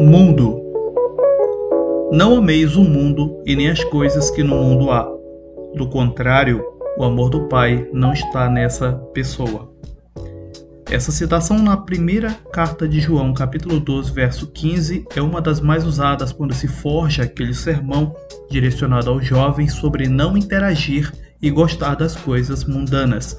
[0.00, 0.62] Mundo.
[2.12, 5.02] Não ameis o mundo e nem as coisas que no mundo há.
[5.74, 6.64] Do contrário,
[6.96, 9.72] o amor do Pai não está nessa pessoa.
[10.88, 15.84] Essa citação na primeira carta de João, capítulo 12, verso 15, é uma das mais
[15.84, 18.14] usadas quando se forja aquele sermão
[18.48, 21.12] direcionado aos jovens sobre não interagir
[21.42, 23.36] e gostar das coisas mundanas.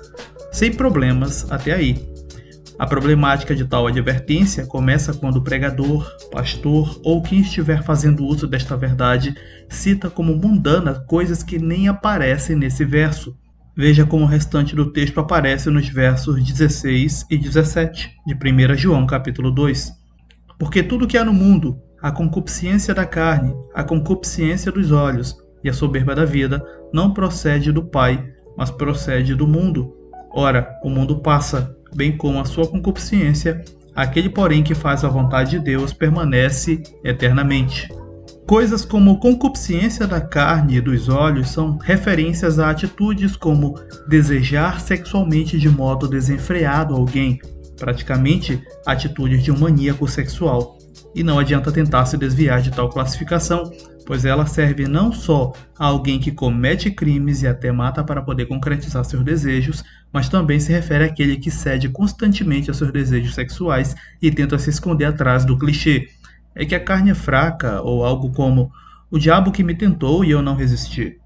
[0.52, 2.19] Sem problemas até aí.
[2.80, 8.48] A problemática de tal advertência começa quando o pregador, pastor ou quem estiver fazendo uso
[8.48, 9.36] desta verdade
[9.68, 13.38] cita como mundana coisas que nem aparecem nesse verso
[13.82, 19.08] Veja como o restante do texto aparece nos versos 16 e 17 de 1 João
[19.08, 19.94] capítulo 2.
[20.60, 25.70] Porque tudo que há no mundo, a concupiscência da carne, a concupiscência dos olhos e
[25.70, 28.22] a soberba da vida, não procede do Pai,
[28.58, 29.96] mas procede do mundo.
[30.34, 33.64] Ora, o mundo passa, bem como a sua concupiscência,
[33.96, 37.90] aquele, porém, que faz a vontade de Deus permanece eternamente.
[38.48, 43.76] Coisas como concupiscência da carne e dos olhos são referências a atitudes como
[44.08, 47.40] desejar sexualmente de modo desenfreado alguém,
[47.78, 50.80] praticamente atitudes de um maníaco sexual.
[51.14, 53.72] E não adianta tentar se desviar de tal classificação,
[54.10, 58.48] pois ela serve não só a alguém que comete crimes e até mata para poder
[58.48, 63.96] concretizar seus desejos, mas também se refere àquele que cede constantemente a seus desejos sexuais
[64.20, 66.08] e tenta se esconder atrás do clichê
[66.56, 68.72] é que a carne é fraca, ou algo como
[69.12, 71.20] o diabo que me tentou e eu não resisti.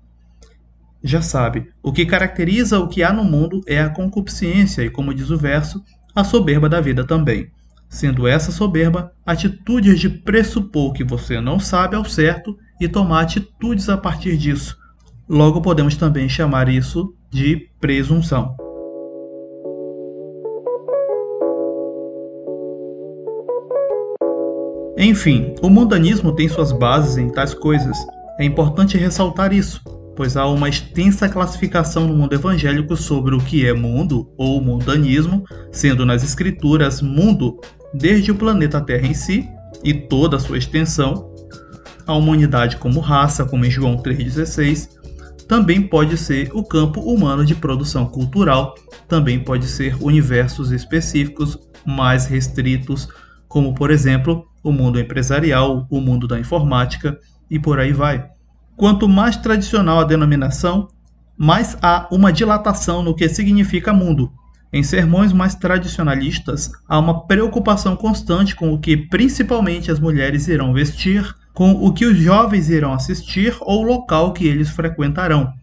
[1.01, 5.13] Já sabe, o que caracteriza o que há no mundo é a concupiscência e, como
[5.13, 5.81] diz o verso,
[6.13, 7.49] a soberba da vida também.
[7.87, 13.89] Sendo essa soberba atitudes de pressupor que você não sabe ao certo e tomar atitudes
[13.89, 14.77] a partir disso.
[15.27, 18.55] Logo podemos também chamar isso de presunção.
[24.97, 27.97] Enfim, o mundanismo tem suas bases em tais coisas.
[28.39, 29.81] É importante ressaltar isso,
[30.15, 35.43] pois há uma extensa classificação no mundo evangélico sobre o que é mundo ou mundanismo,
[35.71, 37.59] sendo nas escrituras mundo
[37.93, 39.49] desde o planeta Terra em si
[39.83, 41.32] e toda a sua extensão,
[42.05, 44.89] a humanidade como raça, como em João 3,16,
[45.47, 48.75] também pode ser o campo humano de produção cultural,
[49.07, 53.07] também pode ser universos específicos mais restritos,
[53.47, 57.19] como por exemplo o mundo empresarial, o mundo da informática
[57.49, 58.25] e por aí vai.
[58.75, 60.87] Quanto mais tradicional a denominação,
[61.37, 64.31] mais há uma dilatação no que significa mundo.
[64.71, 70.73] Em sermões mais tradicionalistas, há uma preocupação constante com o que principalmente as mulheres irão
[70.73, 75.53] vestir, com o que os jovens irão assistir ou o local que eles frequentarão.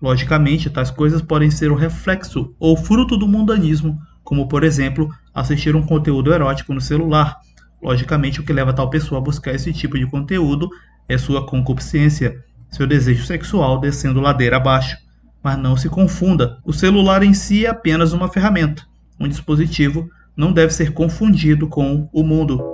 [0.00, 5.76] Logicamente, tais coisas podem ser o reflexo ou fruto do mundanismo, como por exemplo, assistir
[5.76, 7.38] um conteúdo erótico no celular,
[7.84, 10.70] Logicamente, o que leva tal pessoa a buscar esse tipo de conteúdo
[11.06, 14.96] é sua concupiscência, seu desejo sexual descendo ladeira abaixo.
[15.42, 18.84] Mas não se confunda, o celular em si é apenas uma ferramenta.
[19.20, 22.73] Um dispositivo não deve ser confundido com o mundo.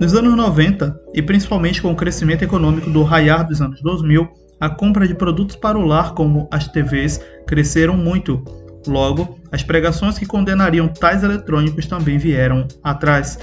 [0.00, 4.28] Nos anos 90, e principalmente com o crescimento econômico do raiar dos anos 2000,
[4.60, 8.42] a compra de produtos para o lar, como as TVs, cresceram muito,
[8.86, 13.38] Logo, as pregações que condenariam tais eletrônicos também vieram atrás,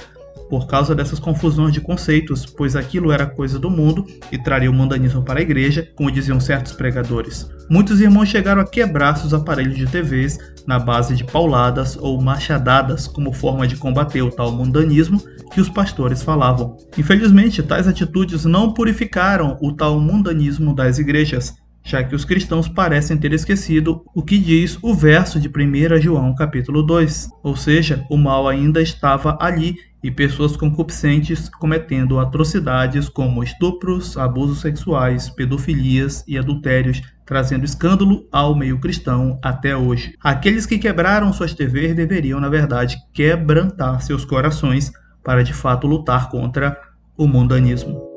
[0.48, 4.74] por causa dessas confusões de conceitos, pois aquilo era coisa do mundo e traria o
[4.74, 7.48] mundanismo para a igreja, como diziam certos pregadores.
[7.70, 13.08] Muitos irmãos chegaram a quebrar seus aparelhos de TVs na base de pauladas ou machadadas
[13.08, 15.20] como forma de combater o tal mundanismo
[15.52, 16.76] que os pastores falavam.
[16.96, 21.54] Infelizmente, tais atitudes não purificaram o tal mundanismo das igrejas,
[21.84, 26.34] já que os cristãos parecem ter esquecido o que diz o verso de 1 João
[26.34, 33.42] capítulo 2, ou seja, o mal ainda estava ali e pessoas concupiscentes cometendo atrocidades como
[33.42, 40.14] estupros, abusos sexuais, pedofilias e adultérios, trazendo escândalo ao meio cristão até hoje.
[40.20, 44.92] Aqueles que quebraram suas TVs deveriam, na verdade, quebrantar seus corações
[45.22, 46.78] para de fato lutar contra
[47.16, 48.12] o mundanismo.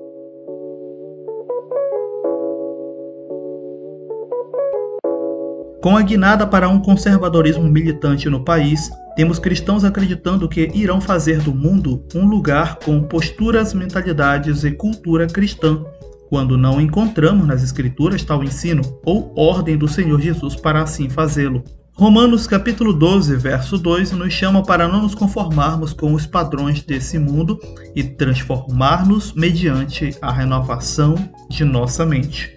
[5.82, 11.40] Com a guinada para um conservadorismo militante no país, temos cristãos acreditando que irão fazer
[11.42, 15.86] do mundo um lugar com posturas, mentalidades e cultura cristã,
[16.28, 21.64] quando não encontramos nas Escrituras tal ensino ou ordem do Senhor Jesus para assim fazê-lo.
[21.98, 27.18] Romanos capítulo 12, verso 2 nos chama para não nos conformarmos com os padrões desse
[27.18, 27.58] mundo
[27.96, 31.16] e transformar-nos mediante a renovação
[31.50, 32.54] de nossa mente.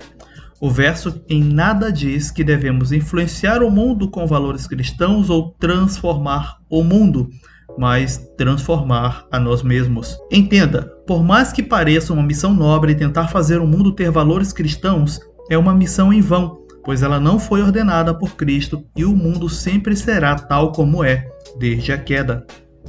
[0.61, 6.57] O verso em nada diz que devemos influenciar o mundo com valores cristãos ou transformar
[6.69, 7.31] o mundo,
[7.79, 10.19] mas transformar a nós mesmos.
[10.33, 15.21] Entenda, por mais que pareça uma missão nobre tentar fazer o mundo ter valores cristãos,
[15.49, 19.49] é uma missão em vão, pois ela não foi ordenada por Cristo e o mundo
[19.49, 21.29] sempre será tal como é,
[21.59, 22.47] desde a queda.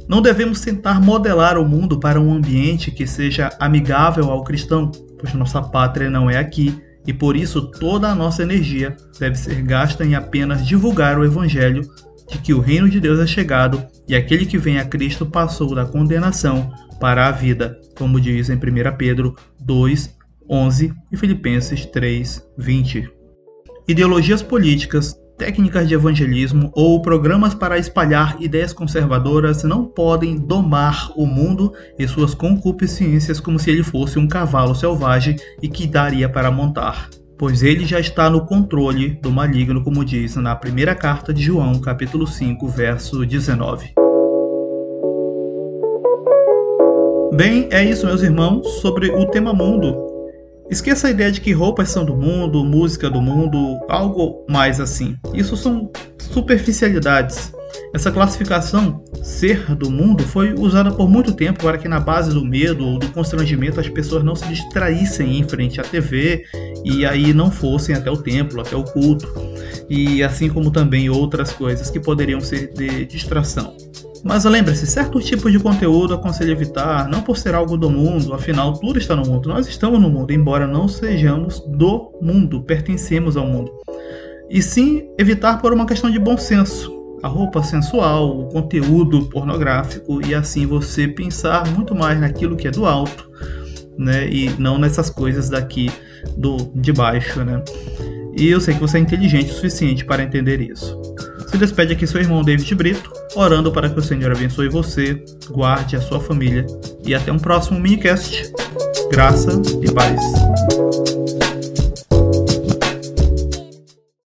[0.08, 5.34] Não devemos tentar modelar o mundo para um ambiente que seja amigável ao cristão, pois
[5.34, 10.04] nossa pátria não é aqui e por isso toda a nossa energia deve ser gasta
[10.04, 11.82] em apenas divulgar o Evangelho
[12.28, 15.74] de que o reino de Deus é chegado e aquele que vem a Cristo passou
[15.74, 16.70] da condenação
[17.00, 18.58] para a vida, como diz em 1
[18.96, 20.16] Pedro 2,
[20.48, 23.19] 11 e Filipenses 3, 20.
[23.90, 31.26] Ideologias políticas, técnicas de evangelismo ou programas para espalhar ideias conservadoras não podem domar o
[31.26, 36.52] mundo e suas concupiscências como se ele fosse um cavalo selvagem e que daria para
[36.52, 41.42] montar, pois ele já está no controle do maligno, como diz na primeira carta de
[41.42, 43.92] João, capítulo 5, verso 19.
[47.34, 50.09] Bem, é isso, meus irmãos, sobre o tema mundo.
[50.70, 55.16] Esqueça a ideia de que roupas são do mundo, música do mundo, algo mais assim.
[55.34, 57.52] Isso são superficialidades.
[57.92, 62.44] Essa classificação ser do mundo foi usada por muito tempo para que na base do
[62.44, 66.44] medo ou do constrangimento as pessoas não se distraíssem em frente à TV
[66.84, 69.26] e aí não fossem até o templo, até o culto,
[69.88, 73.76] e assim como também outras coisas que poderiam ser de distração.
[74.22, 78.74] Mas lembre-se, certo tipo de conteúdo aconselho evitar, não por ser algo do mundo, afinal
[78.74, 79.48] tudo está no mundo.
[79.48, 83.72] Nós estamos no mundo, embora não sejamos do mundo, pertencemos ao mundo.
[84.50, 86.98] E sim evitar por uma questão de bom senso.
[87.22, 92.70] A roupa sensual, o conteúdo pornográfico e assim você pensar muito mais naquilo que é
[92.70, 93.30] do alto,
[93.98, 95.90] né, e não nessas coisas daqui
[96.36, 97.62] do de baixo, né?
[98.34, 100.98] E eu sei que você é inteligente o suficiente para entender isso.
[101.48, 105.96] Se despede aqui seu irmão David Brito, orando para que o Senhor abençoe você, guarde
[105.96, 106.66] a sua família
[107.04, 108.52] e até um próximo minicast.
[109.10, 110.20] Graça e paz.